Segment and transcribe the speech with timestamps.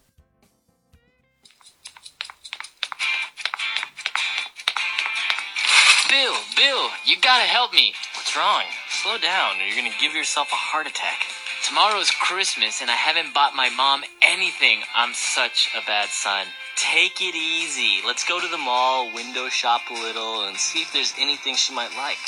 [7.06, 7.92] You gotta help me.
[8.14, 8.64] What's wrong?
[8.88, 11.20] Slow down, or you're gonna give yourself a heart attack.
[11.62, 14.80] Tomorrow's Christmas, and I haven't bought my mom anything.
[14.94, 16.46] I'm such a bad son.
[16.76, 18.00] Take it easy.
[18.06, 21.74] Let's go to the mall, window shop a little, and see if there's anything she
[21.74, 22.18] might like.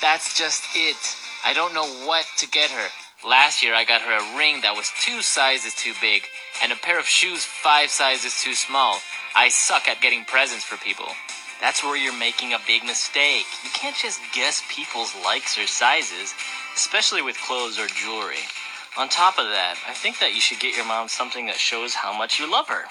[0.00, 0.96] That's just it.
[1.44, 2.88] I don't know what to get her.
[3.26, 6.22] Last year, I got her a ring that was two sizes too big,
[6.62, 8.98] and a pair of shoes five sizes too small.
[9.34, 11.06] I suck at getting presents for people.
[11.60, 13.46] That's where you're making a big mistake.
[13.64, 16.34] You can't just guess people's likes or sizes,
[16.76, 18.46] especially with clothes or jewelry.
[18.96, 21.94] On top of that, I think that you should get your mom something that shows
[21.94, 22.84] how much you love her.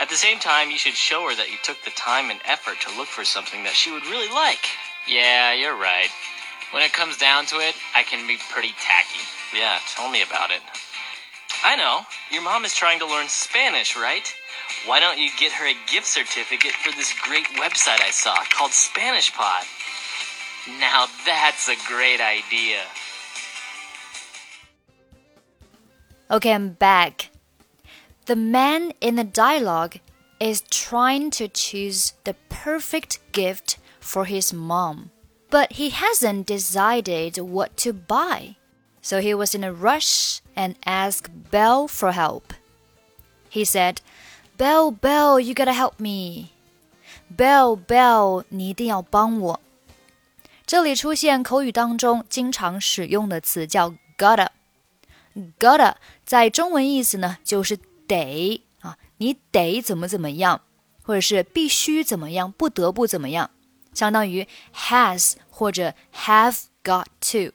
[0.00, 2.80] At the same time, you should show her that you took the time and effort
[2.80, 4.64] to look for something that she would really like.
[5.08, 6.08] Yeah, you're right.
[6.72, 9.20] When it comes down to it, I can be pretty tacky.
[9.56, 10.62] Yeah, tell me about it.
[11.64, 12.06] I know.
[12.30, 14.32] Your mom is trying to learn Spanish, right?
[14.86, 18.72] Why don't you get her a gift certificate for this great website I saw called
[18.72, 19.64] Spanish Pod?
[20.78, 22.80] Now that's a great idea.
[26.30, 27.30] Okay, I'm back.
[28.26, 29.96] The man in the dialogue
[30.38, 35.10] is trying to choose the perfect gift for his mom,
[35.50, 38.56] but he hasn't decided what to buy.
[39.02, 42.54] So he was in a rush and asked Bill for help.
[43.48, 44.00] He said,
[44.60, 46.50] Bell, Bell, you gotta help me.
[47.34, 49.60] Bell, Bell, 你一定要帮我。
[50.66, 54.48] 这里出现口语当中经常使用的词叫 gotta。
[55.58, 55.94] gotta
[56.26, 60.60] 在中文意思呢就是得啊，你得怎么怎么样，
[61.02, 63.50] 或者是必须怎么样，不得不怎么样，
[63.94, 67.54] 相当于 has 或者 have got to。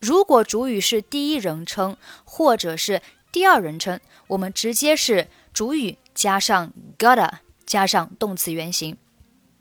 [0.00, 3.00] 如果主语是第一人称或者是
[3.32, 7.31] 第二人称，我们直接是主语加上 gotta
[7.65, 8.97] 加上动词原形。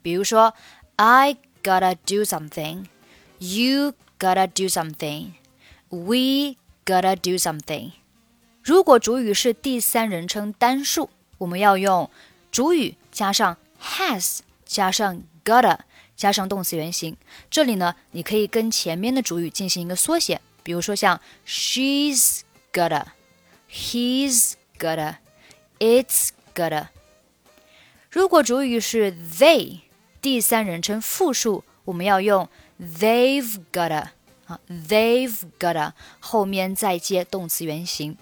[0.03, 0.55] 比如说，
[0.97, 7.93] I gotta do something，you gotta do something，we gotta do something。
[8.63, 12.11] 如果主语是第三人称单数，我们要用
[12.51, 15.79] 主语加上 has 加上 gotta
[16.17, 17.17] 加上动词原形。
[17.51, 22.41] 这里呢，你可以跟前面的主语进行一个缩写，比如说像 she's
[22.73, 26.88] gotta，he's gotta，it's gotta。
[28.10, 29.82] 如果主语是 they
[30.22, 32.50] 第三人称复数，我们要用
[32.82, 34.08] they've gotta
[34.48, 38.18] 啊，they've gotta 后面再接动词原形。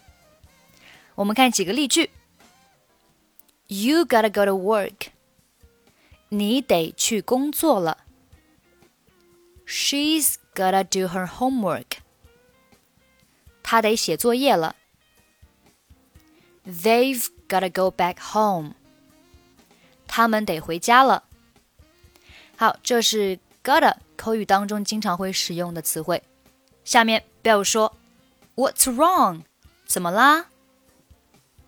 [1.16, 2.10] 我们看几个例句
[3.68, 5.10] ：You gotta go to work，
[6.30, 8.00] 你得去工作了。
[9.68, 11.86] She's gotta do her homework，
[13.62, 14.76] 她得写作业了。
[16.67, 18.75] They've gotta go back home，
[20.07, 21.25] 他们得回家了。
[22.57, 26.23] 好，这是 gotta 口语当中经常会使用的词汇。
[26.85, 27.93] 下面 Bill 说：“
[28.57, 29.43] What's wrong？
[29.87, 30.47] 怎么啦？”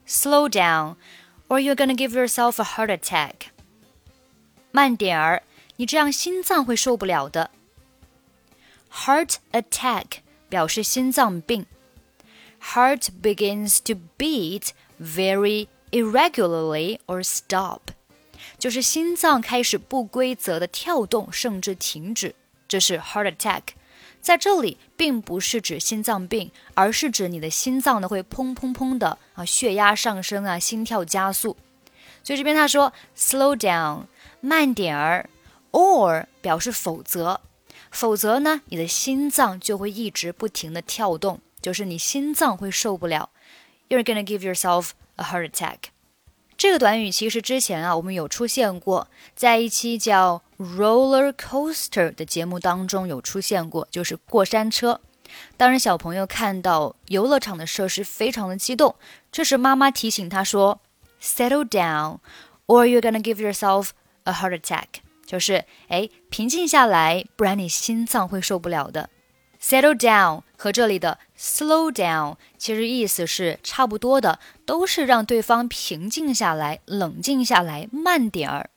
[0.06, 0.96] Slow down,
[1.48, 3.50] or you're gonna give yourself a heart attack.
[4.72, 5.42] 慢点儿，
[5.76, 7.50] 你这样心脏会受不了的。
[8.92, 10.18] Heart attack
[10.48, 11.66] 表示心脏病。
[12.60, 14.70] Heart begins to beat
[15.01, 17.79] very irregularly or stop，
[18.57, 22.35] 就是心脏开始不规则的跳动，甚至停止，
[22.67, 23.61] 这是 heart attack。
[24.21, 31.55] 在这里，并不是指心脏病，而是指你的心脏呢会砰砰砰的啊，血压上升啊，心跳加速。
[32.23, 34.05] 所以这边他说 slow down，
[34.41, 35.29] 慢点儿
[35.71, 37.39] ，or 表示否则，
[37.91, 43.29] 否则呢，你的心脏就会一直不停的跳动，就是你心脏会受不了。
[43.89, 45.89] You're gonna give yourself a heart attack。
[46.57, 55.01] 这个短语其实之前啊，我们有出现过，在一期叫 roller coaster 的节目当中有出现过，就是过山车。
[55.57, 58.95] 当然，小朋友看到游乐场的设施非常的激动，
[59.31, 60.79] 这时妈妈提醒他说
[61.21, 62.19] ：“Settle down,
[62.67, 63.89] or you're gonna give yourself
[64.23, 64.85] a heart attack。”
[65.27, 69.09] 就是哎，平静下来，不然你心脏会受不了的。
[69.59, 78.69] Settle down 和这里的 slow down 其实意思是差不多的，都是让对方平静下来、冷静下来、慢点儿。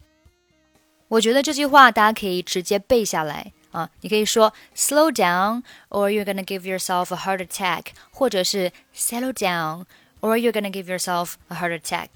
[1.08, 10.84] 我觉得这句话大家可以直接背下来啊，你可以说 slow down，or you're gonna give yourself a heart attack，或者是 settle down，or you're gonna give
[10.84, 12.08] yourself a heart attack。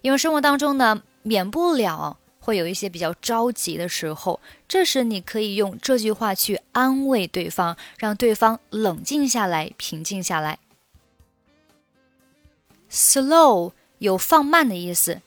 [0.00, 4.38] 因为生活当中呢，免不了会有一些比较着急的时候，
[4.68, 10.58] 这时你可以用这句话去安慰对方，让对方冷静下来，平静下来。
[12.90, 15.22] Slow 有放慢的意思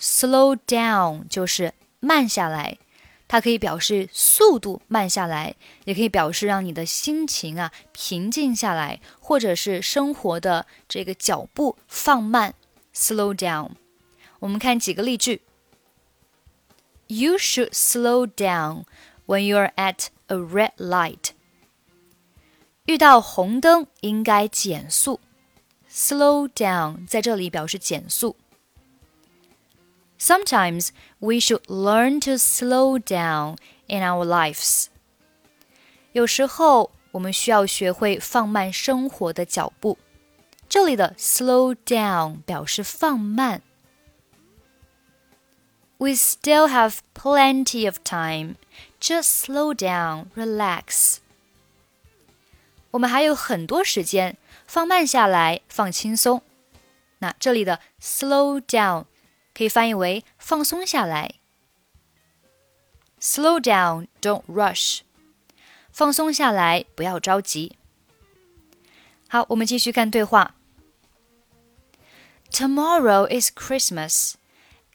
[0.00, 2.78] ，slow down 就是慢下来。
[3.28, 12.54] 它可以表示速度慢下来，也可以表示让你的心情啊平静下来，或者是生活的这个脚步放慢
[12.94, 13.72] ，slow down。
[14.38, 15.42] 我们看几个例句
[17.07, 18.85] ：You should slow down
[19.25, 21.31] when you're at a red light。
[22.85, 25.19] 遇到红灯应该减速，
[25.89, 28.35] slow down 在这里表示减速。
[30.19, 30.89] Sometimes
[31.19, 33.57] we should learn to slow down
[33.87, 34.87] in our lives.
[36.11, 39.97] 有时候我们需要学会放慢生活的脚步。
[40.69, 43.61] 这里的 slow down 表示放慢。
[45.97, 48.55] We still have plenty of time.
[48.99, 51.17] Just slow down, relax.
[52.91, 56.41] 我们还有很多时间，放慢下来，放轻松。
[57.19, 59.05] 那这里的 slow down
[59.53, 61.35] 可以翻译为放松下来。
[63.19, 65.01] Slow down, don't rush。
[65.91, 67.77] 放松下来，不要着急。
[69.29, 70.55] 好，我们继续看对话。
[72.49, 74.33] Tomorrow is Christmas,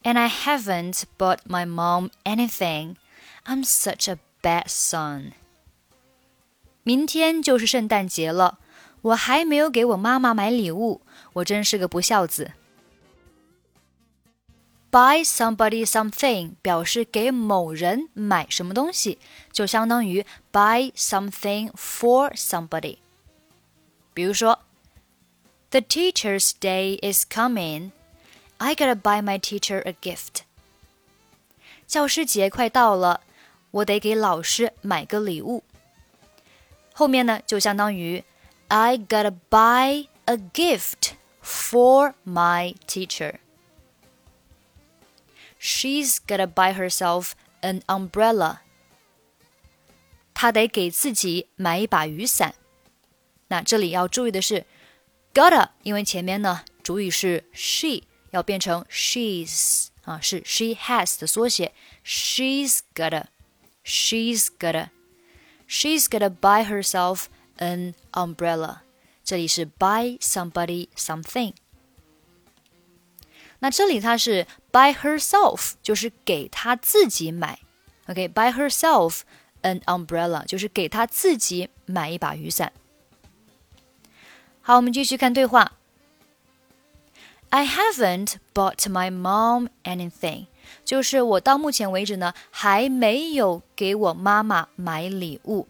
[0.02, 2.96] and I haven't bought my mom anything.
[3.44, 5.32] I'm such a bad son.
[6.82, 8.58] 明天就是圣诞节了，
[9.02, 11.00] 我还没有给我妈妈买礼物，
[11.34, 12.52] 我真是个不孝子。
[14.90, 19.18] Buy somebody something 表示给某人买什么东西，
[19.52, 22.98] 就相当于 buy something for somebody。
[24.14, 24.60] 比如说，
[25.70, 27.90] The teacher's day is coming.
[28.60, 30.42] I gotta buy my teacher a gift.
[31.86, 33.20] 教师节快到了，
[33.70, 35.62] 我得给老师买个礼物。
[36.92, 38.24] 后面呢，就相当于
[38.68, 41.12] I gotta buy a gift
[41.44, 43.36] for my teacher.
[45.60, 48.58] She's gotta buy herself an umbrella.
[50.34, 52.54] 她得给自己买一把雨伞。
[53.48, 54.64] 那这里要注意的是，
[55.32, 61.72] gotta，因为前面呢主语是 she， 要变成 she's 啊，是 she has 的缩写。
[62.04, 67.24] She's gotta，she's gotta，she's gotta buy herself
[67.58, 68.78] an umbrella。
[69.24, 71.54] 这里是 buy somebody something。
[73.58, 77.58] 那这里它是 by herself，就是给她自己买。
[78.06, 79.20] OK，by、okay, herself
[79.62, 82.72] an umbrella，就是给她自己买一把雨伞。
[84.60, 85.72] 好，我们继续看对话。
[87.50, 90.46] I haven't bought my mom anything，
[90.84, 95.68] 就是我到目前为止呢还没有给我妈妈买礼物。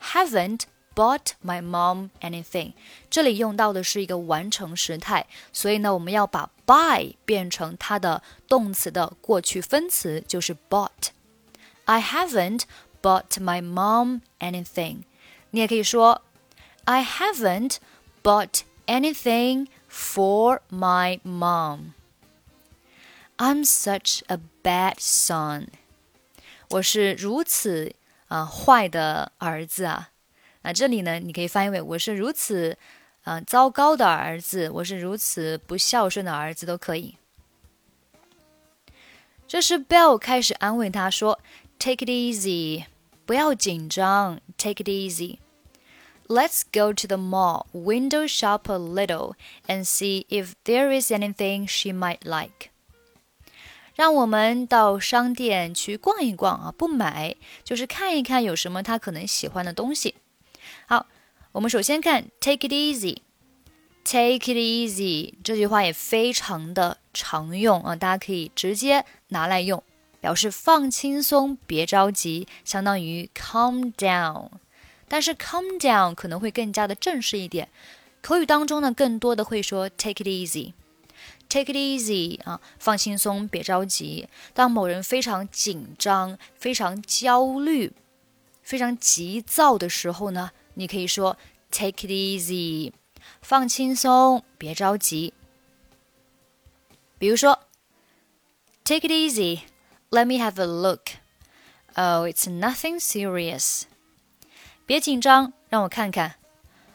[0.00, 0.62] Haven't
[0.94, 2.72] bought my mom anything。
[3.08, 12.62] 这里用到的是一个完成时态，所以呢，我们要把 buy 变成它的动词的过去分词，就是 bought。I haven't
[13.00, 15.02] bought my mom anything。
[15.50, 16.22] 你也可以说
[16.84, 17.76] I haven't
[18.22, 21.93] bought anything for my mom.
[23.37, 25.67] I'm such a bad son.
[26.69, 27.95] 我是如此
[28.27, 30.09] 啊、呃、坏的儿子啊！
[30.63, 32.77] 那这里呢，你可以翻译为我是如此
[33.23, 37.15] 啊、呃、糟糕的儿子，我是如此不孝顺的儿子都可以。
[39.47, 41.39] 这时，Bill 开始安慰他说
[41.79, 42.85] ：“Take it easy，
[43.25, 45.37] 不要紧张，Take it easy。”
[46.28, 49.34] Let's go to the mall, window shop a little,
[49.66, 52.70] and see if there is anything she might like.”
[53.94, 60.14] 让我们到商店去逛一逛啊，不买，就是看一看有什么他可能喜欢的东西。
[60.86, 61.06] 好，
[61.52, 69.82] 我们首先看 take it easy，take it easy 这句话也非常的常用啊，大家可以直接拿来用，
[70.22, 74.48] 表示放轻松，别着急，相当于 calm down。
[75.08, 77.68] 但是 calm down 可能会更加的正式一点，
[78.22, 84.28] 口语当中呢，更多的会说 take it easy，take it easy 啊，放轻松，别着急。
[84.54, 87.92] 当某人非常紧张、非常焦虑、
[88.62, 90.52] 非常急躁的时候呢？
[90.74, 91.36] 你可以说
[91.70, 92.92] “take it easy”，
[93.42, 95.34] 放轻松，别着急。
[97.18, 97.58] 比如说，“
[98.84, 101.10] take it easy”，let me have a look。
[101.94, 103.82] Oh, it's nothing serious.
[104.86, 106.36] 别紧张，让我看看。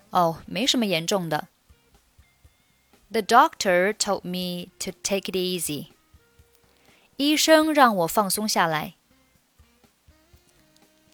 [0.09, 1.47] 哦，没什么严重的。
[3.09, 5.87] The doctor told me to take it easy.
[7.15, 8.95] 医生让我放松下来。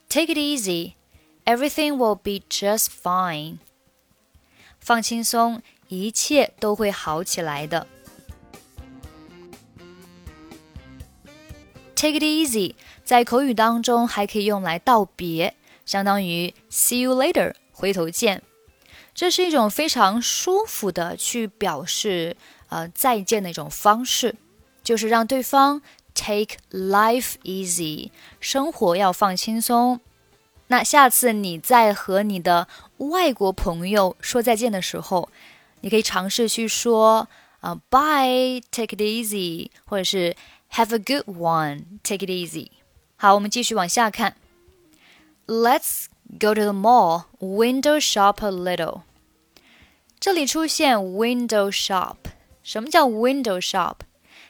[0.10, 0.94] Take it easy.
[1.46, 3.58] Everything will be just fine.
[4.80, 7.88] 放轻松，一切都会好起来的。
[11.96, 15.56] Take it easy，在口语当中还可以用来道别，
[15.89, 18.43] 相当于 see you later，回头见。
[19.15, 22.37] 这是一种非常舒服的去表示
[22.69, 24.37] 呃再见的一种方式，
[24.85, 25.81] 就是让对方
[26.15, 30.01] take life easy，生活要放轻松。
[30.67, 32.69] 那下次你在和你的
[32.99, 35.31] 外国朋友说再见的时候，
[35.81, 37.27] 你可以尝试去说
[37.61, 40.37] 啊，bye，take it easy，或者是
[40.73, 42.69] have a good one，take it easy。
[43.17, 44.37] 好，我们继续往下看。
[45.51, 49.01] Let's go to the mall, window shop a little。
[50.21, 52.17] 这里出现 window shop，
[52.63, 53.95] 什么叫 window shop？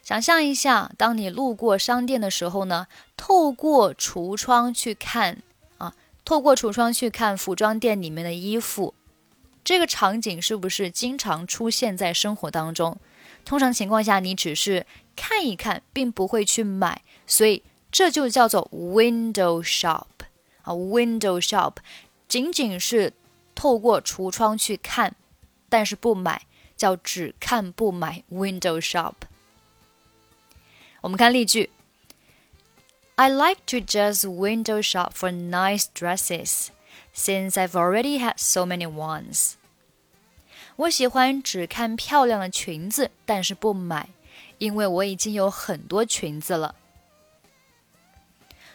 [0.02, 5.40] 想象一下，当你路过商店的时候呢，透过橱窗去看
[5.76, 8.92] 啊，透过橱窗去看服装店里面的衣服，
[9.62, 12.98] 这个场景是不是经常出现在生活当中？
[13.44, 17.62] 通常情况下，你只是看一看，并不会去买，所以
[17.92, 20.06] 这就叫做 window shop
[20.67, 21.75] 啊，window shop
[22.27, 23.13] 仅仅是
[23.53, 25.15] 透过橱窗去看。
[25.69, 26.43] 但是不买
[26.77, 29.13] 叫只看不买，window shop。
[31.01, 31.71] 我们看例句：
[33.15, 36.67] I like to just window shop for nice dresses,
[37.15, 39.53] since I've already had so many ones。
[40.75, 44.09] 我喜欢只看漂亮的裙子，但是不买，
[44.59, 46.75] 因为我已经有很多裙子了。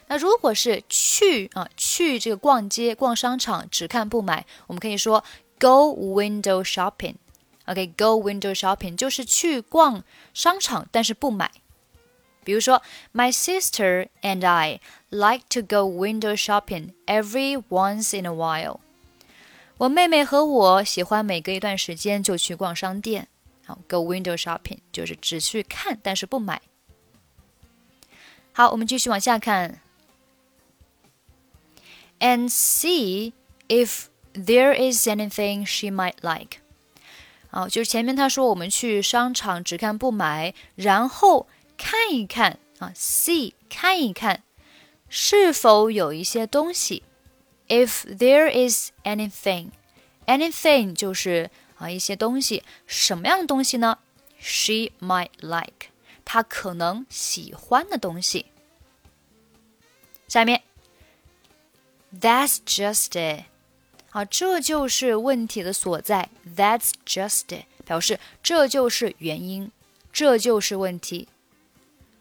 [0.06, 5.24] 那如果是去啊去这个逛街、逛商场，只看不买，我们可以说
[5.58, 7.14] Go window shopping.
[7.66, 11.50] OK, go window shopping 就是去逛商场，但是不买。
[12.44, 12.82] 比如说
[13.14, 18.80] ，My sister and I like to go window shopping every once in a while.
[19.78, 23.28] 我妹妹和我喜欢每隔一段时间就去逛商店。
[23.64, 26.60] 好，go window shopping 就是只去看，但是不买。
[28.52, 29.80] 好，我们继续往下看。
[32.20, 33.32] And see
[33.68, 36.58] if there is anything she might like，
[37.50, 44.42] 啊，就是前面他说我们去商场只看不买，然后看一看啊，see 看一看
[45.08, 47.02] 是否有一些东西。
[47.68, 53.98] If there is anything，anything 就是啊一些东西，什么样的东西呢
[54.38, 55.88] ？She might like，
[56.24, 58.46] 她可能喜欢的东西。
[60.26, 60.62] 下面
[62.20, 63.44] ，That's just it。
[64.10, 66.30] 啊，这就是问题的所在。
[66.56, 69.72] That's just it，表示这就是原因，
[70.12, 71.28] 这就是问题。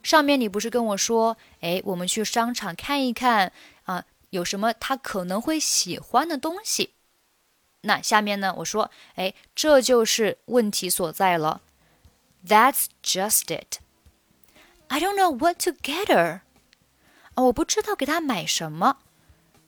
[0.01, 6.89] 上面你不是跟我说，哎，我们去商场看一看啊，有什么他可能会喜欢的东西？
[7.81, 11.61] 那下面呢，我说，哎，这就是问题所在了。
[12.45, 13.77] That's just it.
[14.87, 16.41] I don't know what to get her.
[17.35, 18.97] 啊，我不知道给她买什么。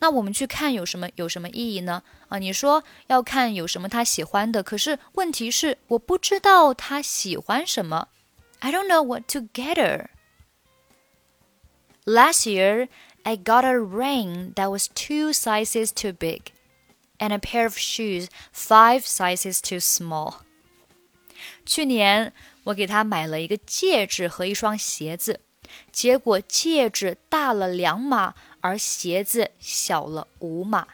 [0.05, 2.03] 那我们去看有什么有什么意义呢？
[2.29, 8.09] 啊，你说要看有什么他喜欢的，可是问题是我不知道他喜欢什么。
[8.61, 10.07] I don't know what to get her.
[12.07, 12.89] Last year,
[13.25, 16.53] I got a ring that was two sizes too big,
[17.19, 20.37] and a pair of shoes five sizes too small.
[21.67, 22.33] 去年
[22.65, 25.41] 我给他买了一个戒指和一双鞋子，
[25.93, 28.35] 结果戒指大了两码。
[28.66, 30.88] 而鞋子小了五码。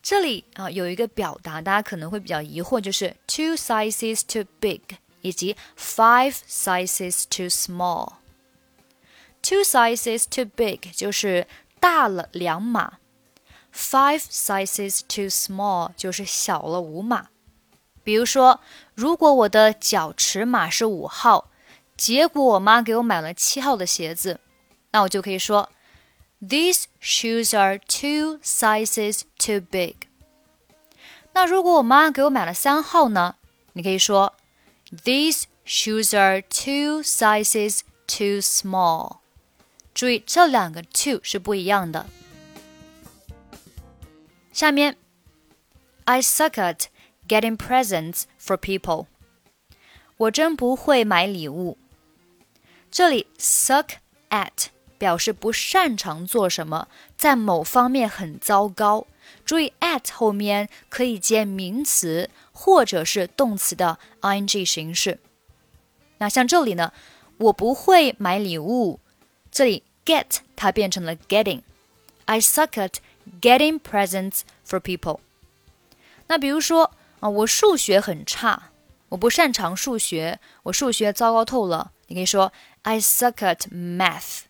[0.00, 4.80] 这里啊有一个表达，大家可能会比较疑惑，就是 two sizes too big
[5.20, 8.12] 以及 five sizes too small。
[9.42, 11.48] two sizes too big 就是
[11.80, 12.98] 大了两码
[13.74, 17.30] ，five sizes too small 就是小了五码。
[18.04, 18.60] 比如说，
[18.94, 21.50] 如果我的脚尺码是五号，
[21.96, 24.38] 结果我妈给我买了七号的鞋子，
[24.92, 25.68] 那我就可以说。
[26.41, 29.95] These shoes are two sizes too big。
[31.33, 33.35] 那如果我妈给我买了三号呢？
[33.73, 34.35] 你可以说，
[35.03, 39.17] These shoes are two sizes too small。
[39.93, 42.05] 注意这两个 two 是不一样的。
[44.53, 44.97] 下面，
[46.05, 46.85] I suck at
[47.27, 49.07] getting presents for people。
[50.17, 51.77] 我真不会买礼物。
[52.89, 53.95] 这里 suck
[54.29, 54.67] at
[55.00, 59.06] 表示不擅长做什么，在某方面很糟糕。
[59.46, 65.18] 注意，at 后面可以接名词或者是动词的 ing 形式。
[66.18, 66.92] 那像这里呢，
[67.38, 69.00] 我不会买礼物，
[69.50, 71.62] 这里 get 它变成了 getting。
[72.26, 72.96] I suck at
[73.40, 75.20] getting presents for people。
[76.26, 78.64] 那比如说啊，我数学很差，
[79.08, 81.92] 我不擅长数学，我数学糟糕透了。
[82.08, 82.52] 你可以说
[82.82, 84.49] I suck at math。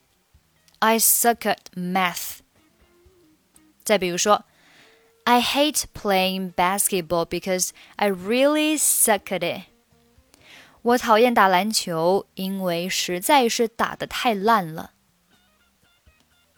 [0.79, 2.39] I suck at math。
[3.83, 4.45] 再比如说，
[5.23, 9.63] I hate playing basketball because I really suck at it。
[10.81, 14.91] 我讨厌打篮球，因为实在是打得太烂了。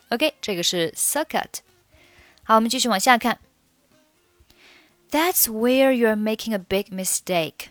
[0.09, 1.59] OK，这个是 suck at。
[2.43, 3.39] 好，我们继续往下看。
[5.09, 7.67] That's where you're making a big mistake。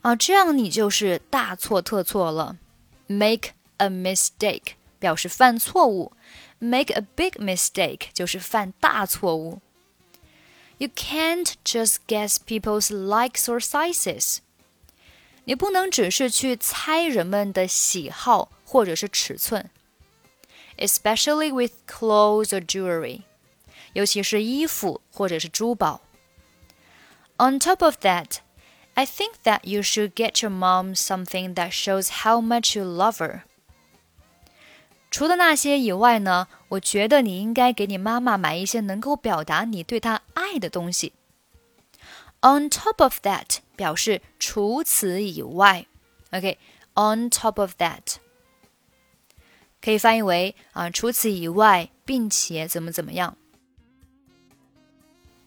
[0.00, 2.56] 啊，这样你就是大错特错了。
[3.06, 6.12] Make a mistake 表示犯错误，
[6.58, 9.60] make a big mistake 就是犯大错误。
[10.78, 14.38] You can't just guess people's likes or sizes。
[15.44, 19.70] 你不能只是去猜人们的喜好或者是尺寸，
[20.78, 23.22] especially with clothes or jewelry，
[23.92, 26.00] 尤其是衣服或者是珠宝。
[27.36, 28.38] On top of that,
[28.94, 33.18] I think that you should get your mom something that shows how much you love
[33.18, 33.42] her.
[35.11, 41.13] 除了那些以外呢，我觉得你应该给你妈妈买一些能够表达你对她爱的东西。
[42.41, 45.85] On top of that 表示除此以外
[46.31, 48.15] ，OK，on top of that
[49.81, 53.35] 可以翻译为啊除此以外，并且怎么怎么样。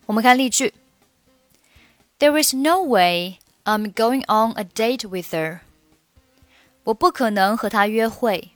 [0.06, 0.74] 我们看例句。
[2.18, 5.60] There is no way I'm going on a date with her.
[6.84, 8.50] 我不可能和她约会。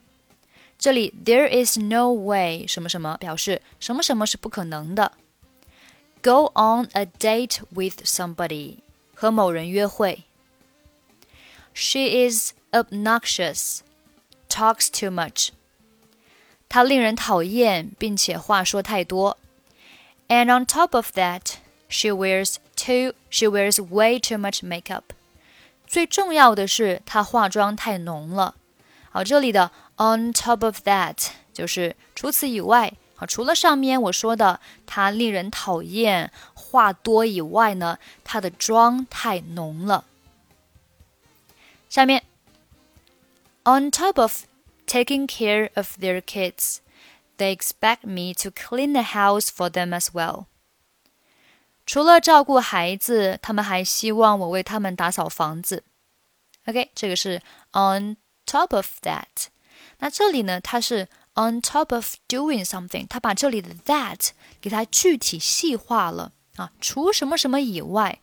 [0.77, 5.11] 这里 there is no way 什么什么表示什么什么是不可能的。
[6.23, 8.77] Go on a date with somebody
[9.13, 10.23] 和某人约会。
[11.73, 13.79] She is obnoxious,
[14.49, 15.49] talks too much.
[16.67, 19.37] 她令人讨厌，并且话说太多。
[20.27, 21.55] And on top of that,
[21.89, 25.03] she wears too she wears way too much makeup。
[25.85, 28.55] 最重要的是，她化妆太浓了。
[29.15, 31.17] 好，这里的 on top of that
[31.51, 32.93] 就是除此以外。
[33.15, 40.05] 好，除了上面我说的她令人讨厌、话多以外呢，她的妆太浓了。
[41.89, 42.23] 下面，
[43.63, 44.45] on top of
[44.87, 46.77] taking care of their kids,
[47.37, 50.45] they expect me to clean the house for them as well.
[51.85, 55.83] 除了照顾孩子，他们还希望我为他们打扫房子。
[56.65, 57.41] OK，这个是
[57.73, 59.47] on top of that。
[59.99, 68.19] 那这里呢，它是 on top of doing something，它把这里的 that 给它具体细化了啊，除什么什么以外，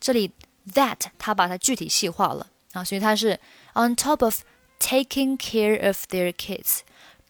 [0.00, 0.32] 这里
[0.72, 3.40] that 它把它具体细化了啊，所以它是
[3.74, 4.42] on top of
[4.78, 6.80] taking care of their kids，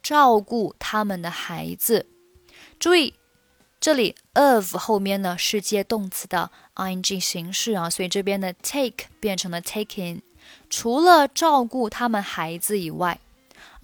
[0.03, 2.07] 照顾他们的孩子。
[2.79, 3.15] 注意。
[3.81, 10.21] 这里 of 后面呢是接动词的 ing 形式啊，所以这边的 take 变成了 taking。
[10.78, 13.18] 除了照顾他们孩子以外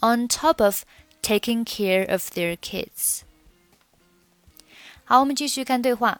[0.01, 0.83] ，on top of
[1.21, 3.21] taking care of their kids。
[5.05, 6.19] 好，我们继续看对话。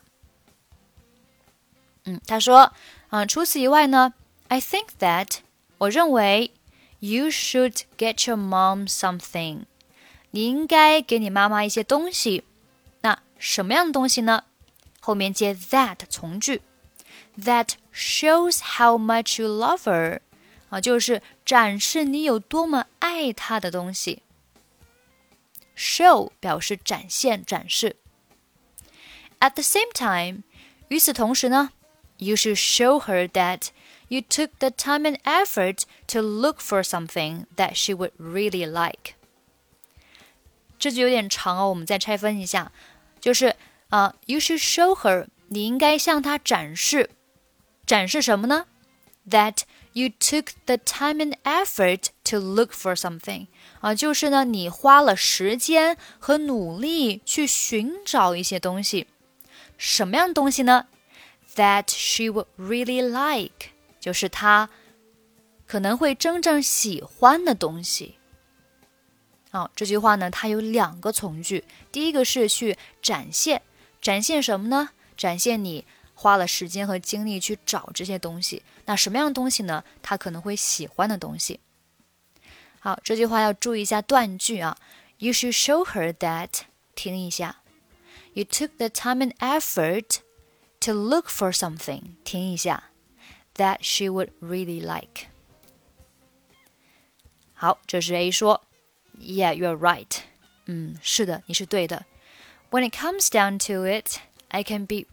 [2.05, 2.71] 嗯，他说，
[3.10, 4.13] 啊，除此以外呢
[4.47, 5.39] ，I think that
[5.77, 6.51] 我认为
[6.99, 9.65] you should get your mom something。
[10.29, 12.45] 你应该给你妈妈一些东西。
[13.01, 14.45] 那什么样的东西呢？
[15.01, 16.62] 后面接 that 从句
[17.38, 20.21] ，that shows how much you love her，
[20.70, 24.22] 啊，就是展示你有多么爱她的东西。
[25.77, 27.96] show 表示展现、展示。
[29.40, 30.42] At the same time，
[30.88, 31.72] 与此同时呢，
[32.16, 33.68] you should show her that
[34.09, 39.14] you took the time and effort to look for something that she would really like。
[40.79, 42.72] 这句有点长哦，我们再拆分一下。
[43.20, 43.57] 就是
[43.88, 47.11] 啊，you should show her，你应该向她展示，
[47.87, 48.66] 展示什么呢？
[49.29, 49.61] That
[49.93, 53.47] you took the time and effort to look for something，
[53.82, 59.08] 啊，就是呢，你花了时间和努力去寻找一些东西，
[59.77, 60.88] 什么样的东西呢
[61.56, 64.69] ？That she would really like，就是她
[65.67, 68.15] 可能会真正喜欢的东西。
[69.51, 71.65] 好，这句话呢，它有两个从句。
[71.91, 73.62] 第一个是去展现，
[74.01, 74.91] 展现什么呢？
[75.17, 75.86] 展现你
[76.20, 78.62] 花了时间和精力去找这些东西。
[78.85, 79.85] 那什么样的东西呢？
[80.03, 81.61] 他可能会喜欢的东西。
[82.81, 84.79] 好，这句话要注意一下断句啊。
[85.18, 86.62] You should show her that，
[86.94, 87.57] 听一下。
[88.35, 90.18] You took the time and effort
[90.81, 92.90] to look for something，听一下。
[93.57, 95.29] That she would really like。
[97.55, 98.62] 好，这是 A 说，
[99.18, 100.18] Yeah, you're right。
[100.66, 102.05] 嗯，是的，你是对的。
[102.70, 104.18] When it comes down to it,
[104.51, 105.07] I can be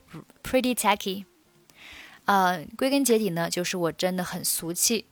[0.44, 1.26] pretty tacky。
[2.26, 5.06] 啊，归根结底呢，就是我真的很俗气。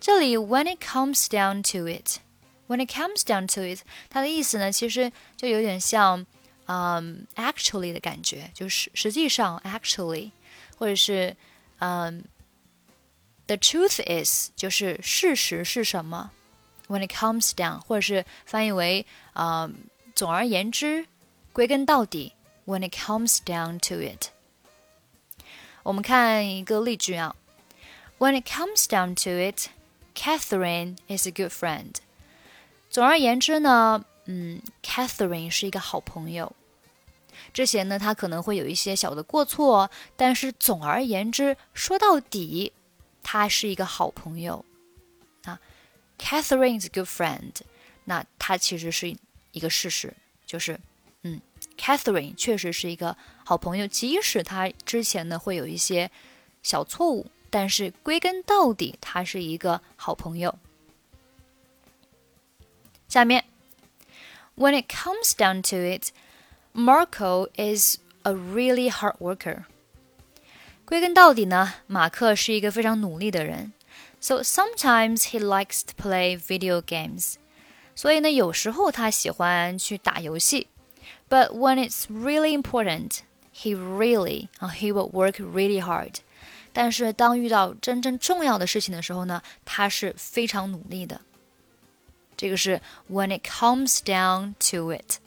[0.00, 6.26] 这里 when it comes down to it，when it comes down to it，它的意思呢，其实就有点像
[6.66, 10.32] 嗯 actually 的感觉，就是实际上 actually，
[10.76, 11.36] 或者是
[11.78, 12.24] 嗯
[13.46, 16.32] the truth is，就是事实是什么。
[16.88, 19.70] When it comes down，或者是翻译为啊，
[20.14, 21.06] 总而言之，
[21.52, 22.32] 归根到底。
[22.69, 24.27] When it comes down to it，
[25.81, 27.35] 我们看一个例句啊。
[28.19, 31.95] When it comes down to it，Catherine is a good friend。
[32.91, 36.55] 总而言之呢，嗯，Catherine 是一个好朋友。
[37.51, 42.71] 之前呢，他可能会有一些小的过错，但是总而言之，说到底，
[43.23, 44.63] 他是一个好朋友
[45.45, 45.59] 啊。
[46.19, 47.61] Catherine is good friend，
[48.03, 49.17] 那它其实是
[49.53, 50.13] 一个事实，
[50.45, 50.79] 就是
[51.78, 56.10] ，Catherine 确实是一个好朋友，即使他之前呢会有一些
[56.62, 60.58] 小错误，但是归根到底，他是一个好朋友。
[63.08, 63.44] 下面，
[64.56, 69.64] When it comes down to it，Marco is a really hard worker。
[70.84, 73.72] 归根到底呢，马克是一个非常努力的人。
[74.20, 77.34] So sometimes he likes to play video games.
[77.94, 80.68] 所以呢，有时候他喜欢去打游戏。
[81.28, 83.20] But when it's really important,
[83.52, 86.16] he really 啊、uh,，he will work really hard.
[86.72, 91.20] 但是当遇到真正重要的事情的时候呢，他是非常努力的。
[92.36, 95.18] 这个是 when it comes down to it。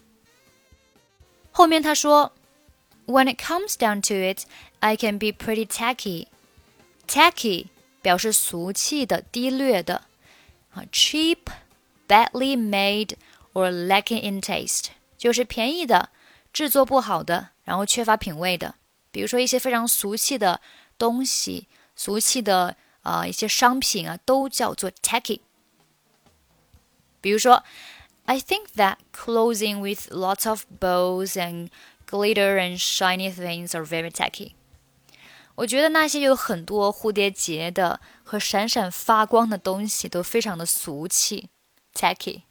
[1.51, 2.33] 后面他说，
[3.05, 4.43] When it comes down to it,
[4.81, 6.27] I can be pretty tacky.
[7.07, 7.67] Tacky
[8.01, 10.03] 表示俗气的、低劣的
[10.73, 13.13] 啊，cheap、badly made
[13.53, 14.87] or lacking in taste，
[15.22, 16.08] 就是便宜的、
[16.52, 18.74] 制作不好的，然后缺乏品味的。
[19.12, 20.60] 比如说一些非常俗气的
[20.98, 25.38] 东西、俗气的啊一些商品啊，都叫做 tacky。
[27.20, 27.62] 比如说
[28.24, 31.68] ，I think that clothing with lots of bows and
[32.04, 34.54] glitter and shiny things are very tacky。
[35.54, 41.48] 我觉得那些有很多蝴蝶结的和闪闪发光的东西都非常的俗气
[41.94, 42.42] ，tacky。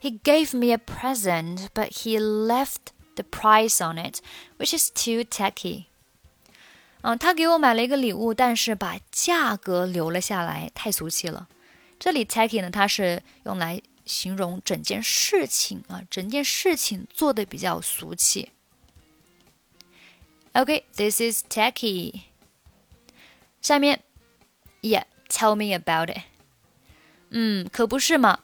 [0.00, 4.20] He gave me a present, but he left the price on it,
[4.58, 5.86] which is too tacky.
[7.02, 11.48] 嗯，他给我买了一个礼物，但是把价格留了下来，太俗气了。
[11.98, 18.50] 这里 tacky 呢，它是用来形容整件事情啊，整件事情做的比较俗气。
[20.52, 22.22] Okay, this is tacky.
[23.60, 24.00] 下面，
[24.80, 26.22] Yeah, tell me about it.
[27.28, 28.40] 嗯，可不是嘛。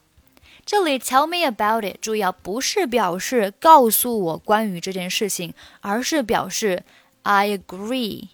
[0.72, 6.86] 这里 tell me about it，注意啊，不是表示告诉我关于这件事情，而是表示
[7.24, 8.30] I agree，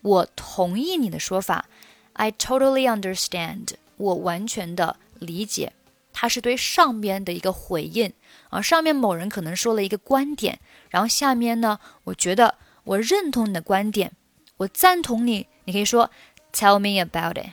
[0.00, 1.66] 我同意你的说法。
[2.14, 5.74] I totally understand，我完全的理解。
[6.14, 8.10] 它是对上边的一个回应
[8.48, 10.58] 啊，上面某人可能说了一个观点，
[10.88, 12.54] 然后下面呢，我觉得。
[12.84, 14.12] 我认同你的观点，
[14.58, 15.48] 我赞同你。
[15.64, 16.10] 你可以说
[16.54, 17.50] "Tell me about it."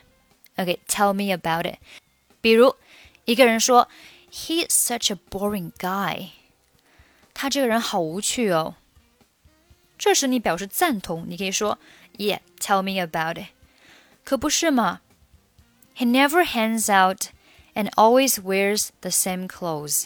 [0.56, 1.80] OK，Tell me about it。
[2.40, 2.76] 比如
[3.26, 3.90] 一个人说
[4.33, 6.31] "He's such a boring guy."
[7.35, 8.77] 他这个人好无趣哦。
[9.97, 11.79] 这时你表示赞同，你可以说
[12.17, 13.49] "Yeah, tell me about it."
[14.25, 15.01] 可不是嘛？
[15.97, 17.29] He never hangs out
[17.75, 20.05] and always wears the same clothes.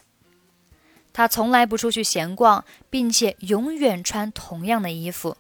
[1.13, 5.37] 他从来不出去闲逛，并且永远穿同样的衣服。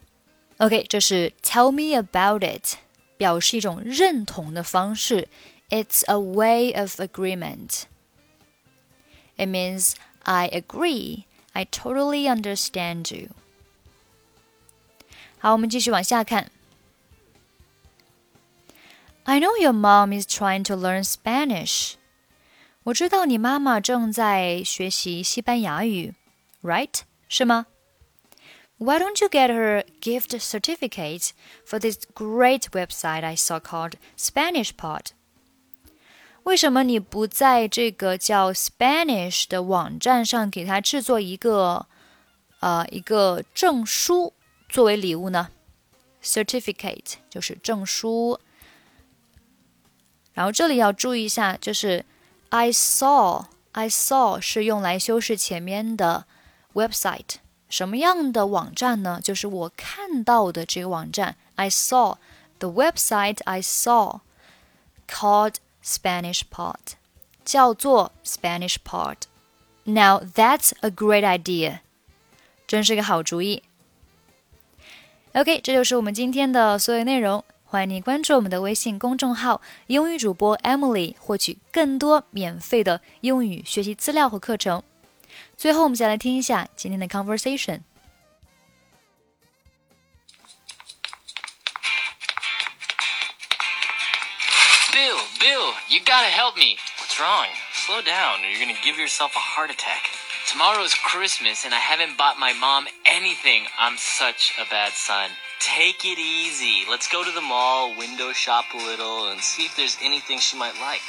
[0.58, 2.76] OK，这是 Tell me about it，
[3.16, 5.28] 表示一种认同的方式。
[5.70, 7.84] It's a way of agreement.
[9.36, 11.26] It means I agree.
[11.54, 13.30] I totally understand you.
[15.38, 16.50] 好，我们继续往下看。
[19.24, 21.94] I know your mom is trying to learn Spanish.
[22.84, 26.14] 我知道你妈妈正在学习西班牙语，
[26.62, 27.02] right？
[27.28, 27.66] 是吗？
[28.78, 31.30] Why don't you get her gift certificate
[31.64, 35.12] for this great website I saw called Spanish Pod？
[36.46, 41.86] 为什么你不在这个叫 Spanish 的网站上给她制作一个
[42.60, 44.32] 呃一个证书
[44.68, 45.50] 作为礼物呢？
[46.22, 48.40] Certificate 就是证书。
[50.32, 52.04] 然后这里要注意一下，就是
[52.48, 56.26] I saw I saw 是用来修饰前面的
[56.74, 57.36] website。
[57.68, 59.20] 什么样的网站呢？
[59.22, 61.36] 就是我看到的这个网站。
[61.54, 62.16] I saw
[62.58, 64.20] the website I saw
[65.08, 65.54] called
[65.87, 66.95] Spanish pot.
[67.45, 69.15] 叫做 Spanish pot.。
[69.85, 71.79] Now that's a great idea，
[72.67, 73.63] 真是个好主意。
[75.33, 77.45] OK，这就是我们今天的所有内容。
[77.63, 84.83] 欢迎你关注我们的微信公众号“英语主播 Emily”，获取更多免费的英语学习资料和课程。
[85.55, 87.81] 最后，我们再来听一下今天的 conversation。
[95.97, 96.77] You gotta help me.
[96.99, 97.47] What's wrong?
[97.73, 100.03] Slow down, or you're gonna give yourself a heart attack.
[100.45, 103.65] Tomorrow's Christmas, and I haven't bought my mom anything.
[103.79, 105.31] I'm such a bad son.
[105.59, 106.85] Take it easy.
[106.87, 110.55] Let's go to the mall, window shop a little, and see if there's anything she
[110.55, 111.01] might like.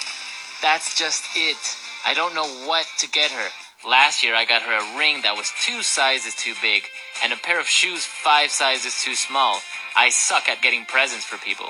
[0.62, 1.60] That's just it.
[2.06, 3.48] I don't know what to get her.
[3.86, 6.84] Last year, I got her a ring that was two sizes too big,
[7.22, 9.60] and a pair of shoes five sizes too small.
[9.94, 11.68] I suck at getting presents for people.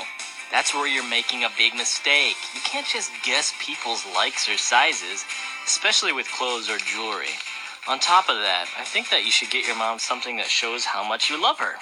[0.51, 2.37] That's where you're making a big mistake.
[2.55, 5.25] You can't just guess people's likes or sizes,
[5.67, 7.37] especially with clothes or jewelry.
[7.87, 10.85] On top of that, I think that you should get your mom something that shows
[10.85, 11.77] how much you love her.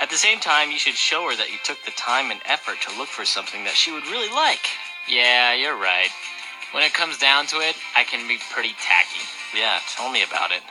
[0.00, 2.80] At the same time, you should show her that you took the time and effort
[2.82, 4.64] to look for something that she would really like.
[5.08, 6.08] Yeah, you're right.
[6.72, 9.24] When it comes down to it, I can be pretty tacky.
[9.56, 10.62] Yeah, tell me about it.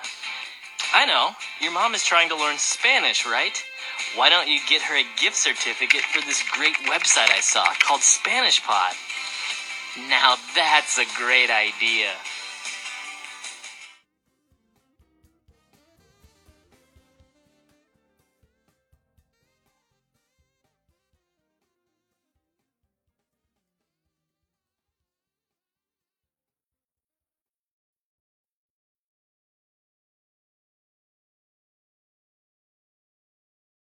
[0.93, 1.31] I know.
[1.61, 3.61] Your mom is trying to learn Spanish, right?
[4.15, 8.01] Why don't you get her a gift certificate for this great website I saw called
[8.01, 8.93] Spanish Pod?
[10.09, 12.11] Now that's a great idea.